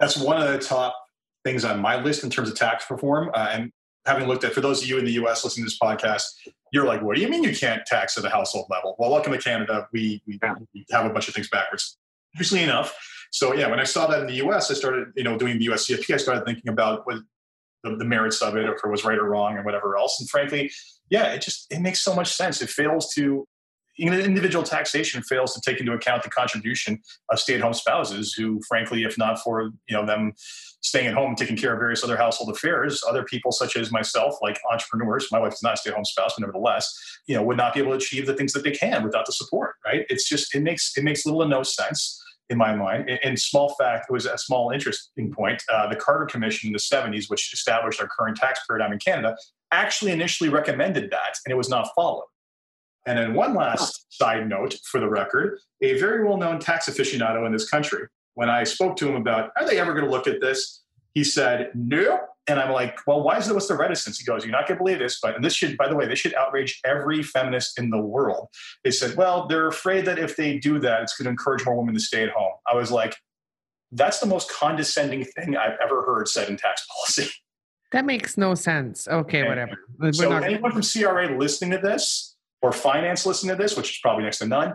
[0.00, 0.96] that's one of the top
[1.44, 3.30] things on my list in terms of tax reform.
[3.34, 3.72] Uh, and
[4.06, 5.44] having looked at for those of you in the U.S.
[5.44, 6.24] listening to this podcast,
[6.72, 8.96] you're like, what do you mean you can't tax at a household level?
[8.98, 9.88] Well, welcome to Canada.
[9.92, 10.38] We we,
[10.90, 11.96] have a bunch of things backwards.
[12.34, 12.96] Interestingly enough,
[13.30, 15.64] so yeah, when I saw that in the U.S., I started you know doing the
[15.64, 15.86] U.S.
[15.86, 16.14] CFP.
[16.14, 17.18] I started thinking about what
[17.82, 20.20] the, the merits of it, or if it was right or wrong, or whatever else.
[20.20, 20.70] And frankly,
[21.10, 22.62] yeah, it just it makes so much sense.
[22.62, 23.46] It fails to
[23.98, 27.00] individual taxation fails to take into account the contribution
[27.30, 30.32] of stay-at-home spouses who frankly if not for you know them
[30.80, 33.92] staying at home and taking care of various other household affairs other people such as
[33.92, 36.92] myself like entrepreneurs my wife is not a stay-at-home spouse but nevertheless
[37.26, 39.32] you know would not be able to achieve the things that they can without the
[39.32, 43.08] support right it's just it makes it makes little to no sense in my mind.
[43.24, 45.62] And small fact, it was a small interesting point.
[45.72, 49.36] Uh, the Carter Commission in the 70s, which established our current tax paradigm in Canada,
[49.72, 52.26] actually initially recommended that, and it was not followed.
[53.06, 57.52] And then one last side note for the record, a very well-known tax aficionado in
[57.52, 60.40] this country, when I spoke to him about, are they ever going to look at
[60.40, 60.82] this?
[61.14, 63.54] He said, nope, and I'm like, well, why is it?
[63.54, 64.18] What's the reticence?
[64.18, 66.06] He goes, you're not going to believe this, but and this should, by the way,
[66.06, 68.48] this should outrage every feminist in the world.
[68.82, 71.76] They said, well, they're afraid that if they do that, it's going to encourage more
[71.76, 72.52] women to stay at home.
[72.70, 73.14] I was like,
[73.92, 77.30] that's the most condescending thing I've ever heard said in tax policy.
[77.92, 79.06] That makes no sense.
[79.06, 79.76] Okay, whatever.
[79.98, 82.31] We're so not- anyone from CRA listening to this
[82.62, 84.74] or finance listening to this, which is probably next to none,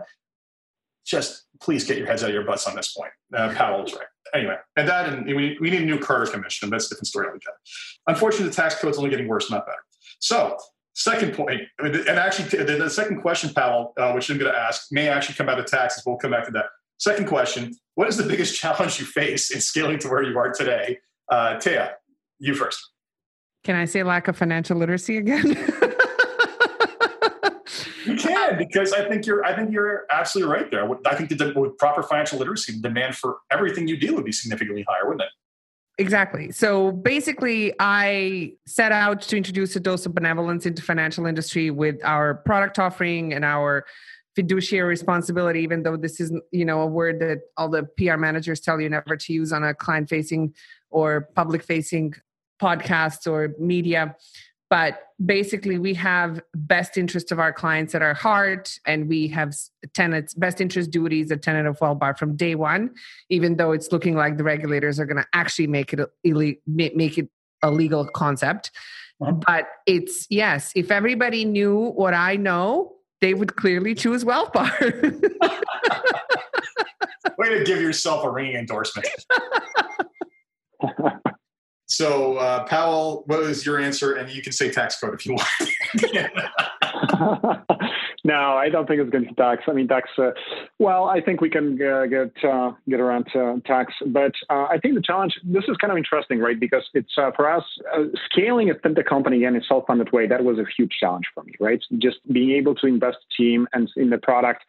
[1.06, 3.10] just please get your heads out of your butts on this point.
[3.34, 6.68] Uh, Powell is right anyway, and that, and we, we need a new Carter Commission.
[6.70, 7.56] That's a different story altogether.
[8.06, 9.78] Unfortunately, the tax code's only getting worse, not better.
[10.20, 10.58] So,
[10.94, 15.08] second point, and actually, the, second question, Powell, uh, which I'm going to ask, may
[15.08, 16.02] actually come out of taxes.
[16.04, 16.66] We'll come back to that.
[16.98, 20.52] Second question: What is the biggest challenge you face in scaling to where you are
[20.52, 20.98] today?
[21.30, 21.78] Uh, Tea,
[22.38, 22.80] you first.
[23.64, 25.56] Can I say lack of financial literacy again?
[28.56, 30.88] Because I think you're I think you're absolutely right there.
[31.06, 34.32] I think that with proper financial literacy, the demand for everything you do would be
[34.32, 35.28] significantly higher, wouldn't it?
[36.00, 36.52] Exactly.
[36.52, 41.96] So basically, I set out to introduce a dose of benevolence into financial industry with
[42.04, 43.84] our product offering and our
[44.36, 45.60] fiduciary responsibility.
[45.60, 48.88] Even though this isn't, you know, a word that all the PR managers tell you
[48.88, 50.54] never to use on a client-facing
[50.90, 52.14] or public-facing
[52.62, 54.14] podcast or media,
[54.70, 59.54] but basically we have best interest of our clients at our heart and we have
[59.94, 62.94] tenants best interest duties a tenant of Wealth Bar from day one
[63.28, 67.18] even though it's looking like the regulators are going to actually make it illegal make
[67.18, 67.28] it
[67.62, 68.70] a legal concept.
[69.20, 74.70] But it's yes if everybody knew what i know they would clearly choose Wealth Bar
[77.38, 79.08] way to give yourself a ringing endorsement
[81.88, 84.14] So, uh, Powell, what was your answer?
[84.14, 85.48] And you can say tax code if you want.
[88.28, 89.62] No, I don't think it's going to tax.
[89.68, 90.10] I mean, tax.
[90.18, 90.32] Uh,
[90.78, 93.26] well, I think we can uh, get uh, get around
[93.64, 95.38] tax, but uh, I think the challenge.
[95.44, 96.60] This is kind of interesting, right?
[96.60, 97.64] Because it's uh, for us
[98.30, 100.26] scaling a fintech company in a self-funded way.
[100.26, 101.80] That was a huge challenge for me, right?
[101.98, 104.62] Just being able to invest team and in the product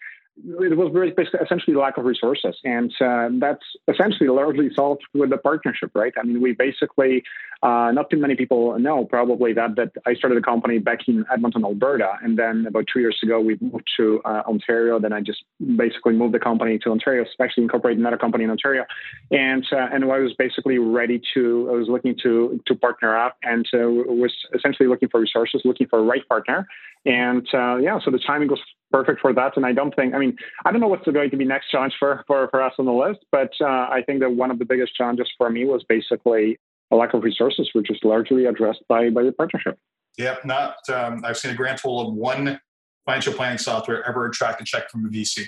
[0.45, 5.38] it was very essentially lack of resources, and uh, that's essentially largely solved with the
[5.38, 6.13] partnership, right?
[6.19, 7.23] I mean, we basically
[7.62, 11.25] uh, not too many people know probably that that I started a company back in
[11.32, 14.99] Edmonton, Alberta, and then about two years ago we moved to uh, Ontario.
[14.99, 15.43] Then I just
[15.75, 18.86] basically moved the company to Ontario, especially incorporated another company in Ontario,
[19.32, 23.38] and uh, and I was basically ready to I was looking to to partner up.
[23.43, 23.88] And uh,
[24.19, 26.67] was essentially looking for resources, looking for a right partner,
[27.06, 28.60] and uh, yeah, so the timing was
[28.92, 29.56] perfect for that.
[29.56, 30.36] And I don't think, I mean,
[30.66, 32.94] I don't know what's going to be next challenge for, for, for us on the
[32.94, 36.60] list, but uh, I think that one of the biggest challenges for me was basically
[36.92, 39.78] a lack of resources, which is largely addressed by, by the partnership.
[40.18, 42.60] Yep, not, um, I've seen a grand total of one
[43.06, 45.46] financial planning software ever attract a check from a VC.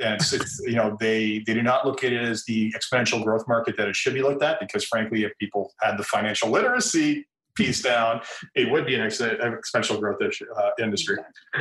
[0.00, 3.22] And it's, it's, you know, they, they do not look at it as the exponential
[3.22, 6.50] growth market that it should be looked at because frankly, if people had the financial
[6.50, 7.26] literacy
[7.58, 8.22] piece down,
[8.54, 11.16] it would be an exponential growth issue, uh, industry.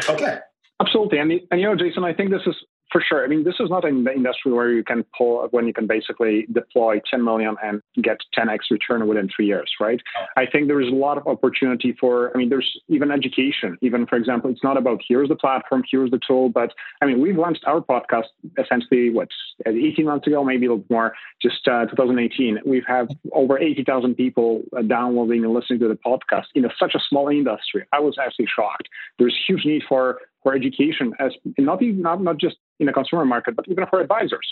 [0.08, 0.38] Okay.
[0.80, 1.18] Absolutely.
[1.18, 2.56] And, and, you know, Jason, I think this is
[2.92, 3.24] for sure.
[3.24, 6.48] I mean, this is not an industry where you can pull when you can basically
[6.52, 10.02] deploy 10 million and get 10x return within three years, right?
[10.38, 12.32] I think there is a lot of opportunity for.
[12.34, 13.78] I mean, there's even education.
[13.82, 17.22] Even for example, it's not about here's the platform, here's the tool, but I mean,
[17.22, 19.30] we've launched our podcast essentially what
[19.66, 22.60] 18 months ago, maybe a little more, just uh, 2018.
[22.66, 26.96] We've had over 80,000 people uh, downloading and listening to the podcast in a, such
[26.96, 27.86] a small industry.
[27.92, 28.88] I was actually shocked.
[29.20, 33.26] There's huge need for for education as not even not, not just in the consumer
[33.26, 34.48] market, but even for advisors.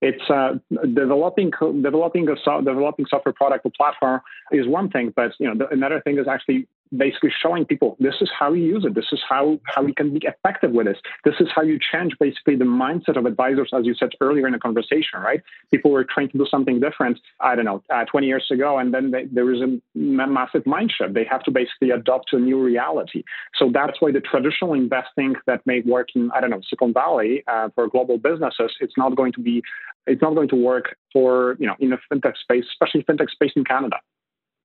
[0.00, 1.50] It's uh, developing
[1.82, 4.20] developing a so, developing software product or platform
[4.52, 6.66] is one thing, but you know the, another thing is actually
[6.96, 8.94] basically showing people this is how you use it.
[8.94, 10.98] This is how, how we can be effective with this.
[11.24, 14.52] This is how you change basically the mindset of advisors, as you said earlier in
[14.52, 15.42] the conversation, right?
[15.70, 18.92] People were trying to do something different, I don't know, uh, 20 years ago, and
[18.92, 21.14] then they, a massive mind shift.
[21.14, 23.24] They have to basically adopt a new reality.
[23.56, 27.42] So that's why the traditional investing that may work in, I don't know, Silicon Valley
[27.46, 29.62] uh, for global businesses, it's not going to be,
[30.06, 33.52] it's not going to work for, you know, in the fintech space, especially fintech space
[33.56, 33.96] in Canada.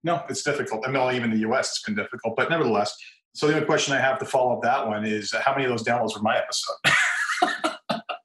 [0.04, 0.88] No, it's difficult.
[0.88, 2.36] I mean, even the US, it's been difficult.
[2.36, 2.98] But nevertheless,
[3.34, 5.66] so the only question I have to follow up that one is uh, how many
[5.66, 6.78] of those downloads were my episode?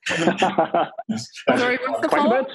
[1.56, 2.46] Sorry, what's the follow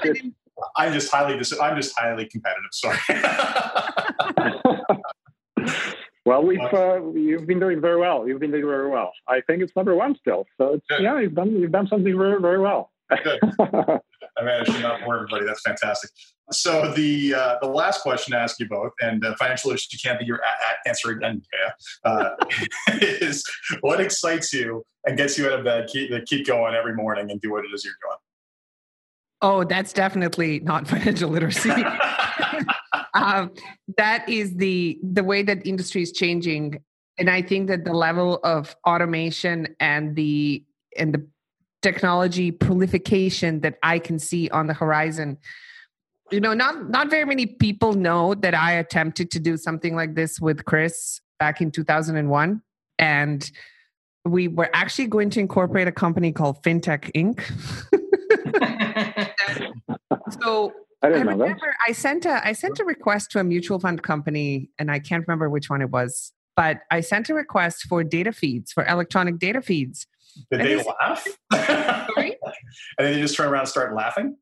[0.76, 2.70] I'm just highly I'm just highly competitive.
[2.72, 2.98] Sorry.
[6.26, 8.28] well, we've uh, you've been doing very well.
[8.28, 9.12] You've been doing very well.
[9.28, 10.46] I think it's number one still.
[10.58, 12.92] So it's, yeah, you've done you've done something very very well.
[13.24, 13.40] Good.
[14.40, 15.46] I managed to not bore everybody.
[15.46, 16.12] That's fantastic.
[16.52, 20.20] So the uh, the last question to ask you both, and uh, financial literacy can't
[20.20, 20.40] be your
[20.86, 21.42] answer again,
[22.06, 22.32] uh,
[23.02, 23.44] is
[23.82, 27.40] what excites you and gets you out of bed, keep keep going every morning and
[27.42, 28.18] do what it is you're doing.
[29.42, 31.70] Oh, that's definitely not financial literacy.
[33.14, 33.52] um,
[33.98, 36.80] that is the the way that industry is changing,
[37.18, 40.64] and I think that the level of automation and the
[40.98, 41.28] and the
[41.82, 45.38] technology proliferation that I can see on the horizon.
[46.32, 50.16] You know, not not very many people know that I attempted to do something like
[50.16, 52.62] this with Chris back in 2001
[53.00, 53.52] and
[54.26, 57.42] we were actually going to incorporate a company called FinTech Inc.
[60.42, 61.58] so I, I remember that.
[61.88, 65.26] I sent a I sent a request to a mutual fund company and I can't
[65.26, 69.40] remember which one it was, but I sent a request for data feeds for electronic
[69.40, 70.06] data feeds
[70.52, 71.28] did they laugh?
[71.52, 72.36] and
[72.98, 74.38] then you just turn around and start laughing?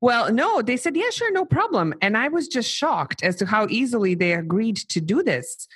[0.00, 1.94] Well, no, they said, yeah, sure, no problem.
[2.02, 5.68] And I was just shocked as to how easily they agreed to do this.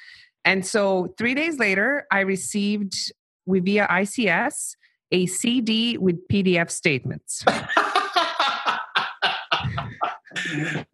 [0.45, 3.13] And so three days later, I received
[3.47, 4.75] via ICS
[5.13, 7.45] a CD with PDF statements.
[7.47, 7.67] uh,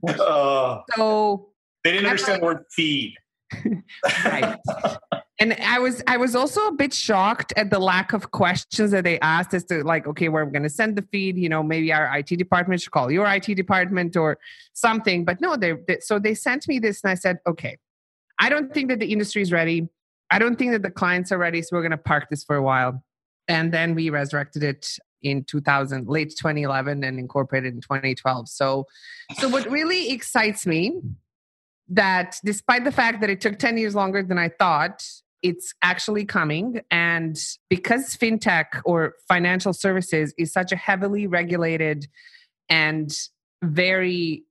[0.94, 1.48] so
[1.84, 3.14] they didn't understand the word feed.
[4.24, 4.56] right
[5.38, 9.04] and i was i was also a bit shocked at the lack of questions that
[9.04, 11.62] they asked as to like okay where we're going to send the feed you know
[11.62, 14.38] maybe our it department should call your it department or
[14.72, 15.24] something.
[15.24, 17.78] But no they, they so they sent me this and i said okay
[18.38, 19.88] i don't think that the industry is ready.
[20.30, 22.56] I don't think that the clients are ready so we're going to park this for
[22.56, 23.04] a while.
[23.48, 28.86] And then we resurrected it in 2000 late 2011 and incorporated in 2012 so
[29.38, 31.00] so what really excites me
[31.88, 35.04] that despite the fact that it took 10 years longer than I thought,
[35.42, 36.80] it's actually coming.
[36.90, 37.36] And
[37.68, 42.06] because fintech or financial services is such a heavily regulated
[42.68, 43.12] and
[43.62, 44.44] very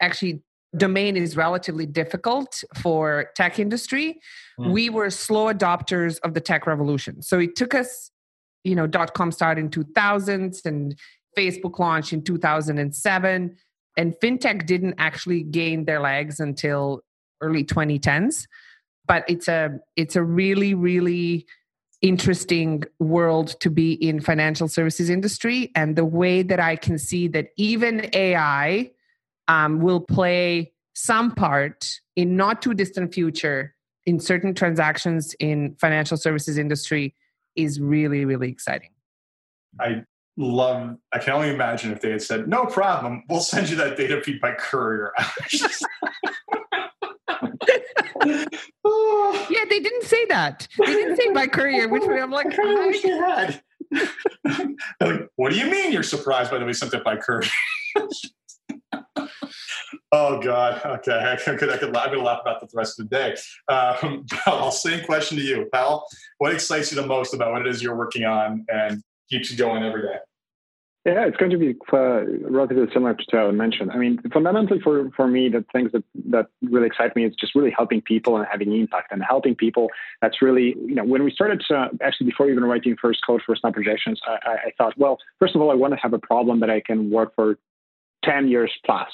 [0.00, 0.42] actually
[0.76, 4.20] domain is relatively difficult for tech industry
[4.60, 4.72] mm.
[4.72, 8.10] we were slow adopters of the tech revolution so it took us
[8.66, 10.98] you know, dot com started in 2000s and
[11.38, 13.56] Facebook launched in 2007.
[13.96, 17.02] And fintech didn't actually gain their legs until
[17.40, 18.46] early 2010s.
[19.06, 21.46] But it's a it's a really, really
[22.02, 27.26] interesting world to be in financial services industry and the way that i can see
[27.26, 28.90] that even ai
[29.48, 33.74] um, will play some part in not too distant future
[34.04, 37.14] in certain transactions in financial services industry
[37.54, 38.90] is really really exciting
[39.80, 40.02] i
[40.36, 43.96] love i can only imagine if they had said no problem we'll send you that
[43.96, 45.12] data feed by courier
[48.26, 50.66] yeah, they didn't say that.
[50.78, 53.62] They didn't say by courier, which I'm like, I wish they had.
[55.00, 57.48] like, what do you mean you're surprised by the way something by courier?
[60.12, 60.80] oh God.
[60.84, 63.36] Okay, I could, I could, I'm gonna laugh about that the rest of the day.
[63.68, 66.06] Um, I'll same question to you, pal.
[66.38, 69.56] What excites you the most about what it is you're working on and keeps you
[69.56, 70.16] going every day?
[71.06, 73.92] Yeah, it's going to be uh, relatively similar to what I mentioned.
[73.92, 77.54] I mean, fundamentally for, for me, the things that, that really excite me is just
[77.54, 79.88] really helping people and having impact and helping people.
[80.20, 83.54] That's really, you know, when we started, uh, actually before even writing first code for
[83.54, 86.58] Snap Projections, I, I thought, well, first of all, I want to have a problem
[86.58, 87.56] that I can work for
[88.24, 89.06] 10 years plus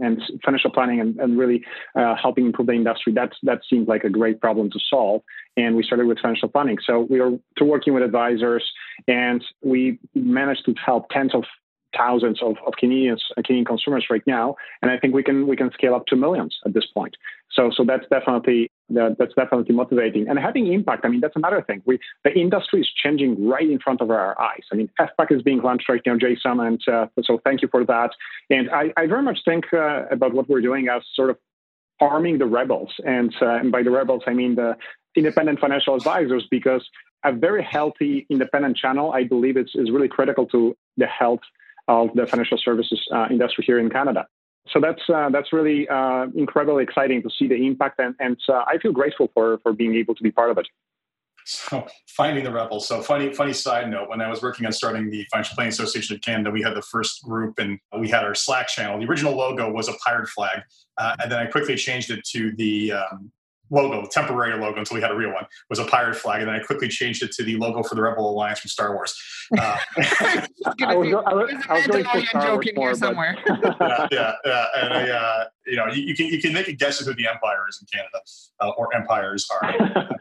[0.00, 3.12] and financial planning and, and really uh, helping improve the industry.
[3.12, 5.22] That's that seemed like a great problem to solve.
[5.56, 6.78] And we started with financial planning.
[6.84, 8.64] So we to working with advisors,
[9.06, 11.44] and we managed to help tens of
[11.96, 15.56] thousands of, of Canadians, uh, Canadian consumers right now, and I think we can we
[15.56, 17.16] can scale up to millions at this point.
[17.52, 21.04] So so that's definitely that's definitely motivating and having impact.
[21.04, 21.82] I mean that's another thing.
[21.84, 24.64] We the industry is changing right in front of our eyes.
[24.72, 27.84] I mean FPAC is being launched right now, Jason, and uh, so thank you for
[27.84, 28.10] that.
[28.50, 31.38] And I, I very much think uh, about what we're doing as sort of
[32.00, 34.76] arming the rebels, and, uh, and by the rebels I mean the
[35.16, 36.88] independent financial advisors because
[37.24, 41.40] a very healthy independent channel, I believe, is, is really critical to the health
[41.88, 44.26] of the financial services uh, industry here in Canada.
[44.68, 48.64] So that's uh, that's really uh, incredibly exciting to see the impact, and, and uh,
[48.66, 50.68] I feel grateful for for being able to be part of it.
[51.44, 52.86] So finding the rebels.
[52.86, 54.08] So funny, funny side note.
[54.08, 56.82] When I was working on starting the Financial Planning Association of Canada, we had the
[56.82, 59.00] first group, and we had our Slack channel.
[59.00, 60.60] The original logo was a pirate flag,
[60.98, 63.32] uh, and then I quickly changed it to the um,
[63.70, 66.48] logo, the temporary logo until we had a real one, was a pirate flag, and
[66.48, 69.14] then I quickly changed it to the logo for the Rebel Alliance from Star Wars.
[69.56, 73.36] Uh, I was, I was, I was going for Star joking Wars here somewhere.
[73.46, 76.72] yeah, yeah, yeah, and I, uh, you know, you, you, can you can make a
[76.72, 78.18] guess of who the Empire is in Canada,
[78.60, 79.74] uh, or empires are.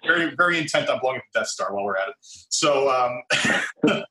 [0.06, 2.16] very very intent on blowing up the Death Star while we're at it.
[2.22, 4.04] So, um,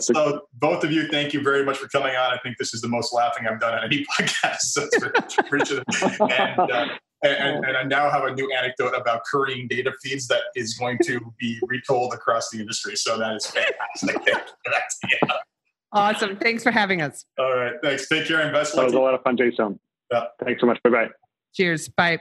[0.00, 2.32] so both of you, thank you very much for coming on.
[2.32, 4.60] I think this is the most laughing I've done on any podcast.
[4.60, 5.84] So it's very appreciative.
[6.20, 6.86] And, uh,
[7.22, 7.68] and, oh.
[7.68, 11.20] and, I now have a new anecdote about currying data feeds that is going to
[11.38, 12.96] be retold across the industry.
[12.96, 15.20] So that is fantastic.
[15.92, 16.36] awesome.
[16.36, 17.24] Thanks for having us.
[17.38, 17.74] All right.
[17.82, 18.08] Thanks.
[18.08, 18.76] Take care and best.
[18.76, 19.78] That was a lot of fun, Jason.
[20.12, 20.24] Yeah.
[20.44, 20.82] Thanks so much.
[20.82, 21.08] Bye bye.
[21.54, 21.88] Cheers.
[21.88, 22.20] Bye.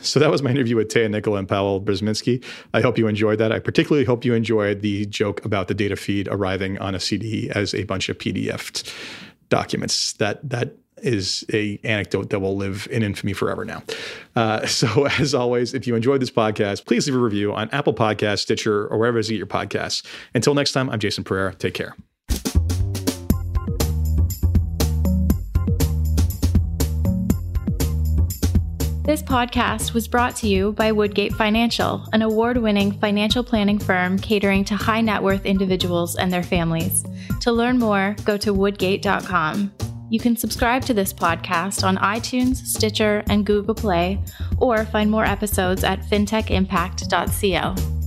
[0.00, 2.44] So that was my interview with Taya Nicola and Pavel Brzezinski.
[2.74, 3.52] I hope you enjoyed that.
[3.52, 7.48] I particularly hope you enjoyed the joke about the data feed arriving on a CD
[7.50, 8.92] as a bunch of PDF
[9.48, 10.12] documents.
[10.14, 13.82] That that is a anecdote that will live in infamy forever now.
[14.34, 17.94] Uh, so as always, if you enjoyed this podcast, please leave a review on Apple
[17.94, 20.04] Podcasts, Stitcher, or wherever you get your podcasts.
[20.34, 21.54] Until next time, I'm Jason Pereira.
[21.54, 21.94] Take care.
[29.04, 34.18] This podcast was brought to you by Woodgate Financial, an award winning financial planning firm
[34.18, 37.04] catering to high net worth individuals and their families.
[37.40, 39.83] To learn more, go to woodgate.com.
[40.10, 44.22] You can subscribe to this podcast on iTunes, Stitcher, and Google Play,
[44.58, 48.03] or find more episodes at fintechimpact.co.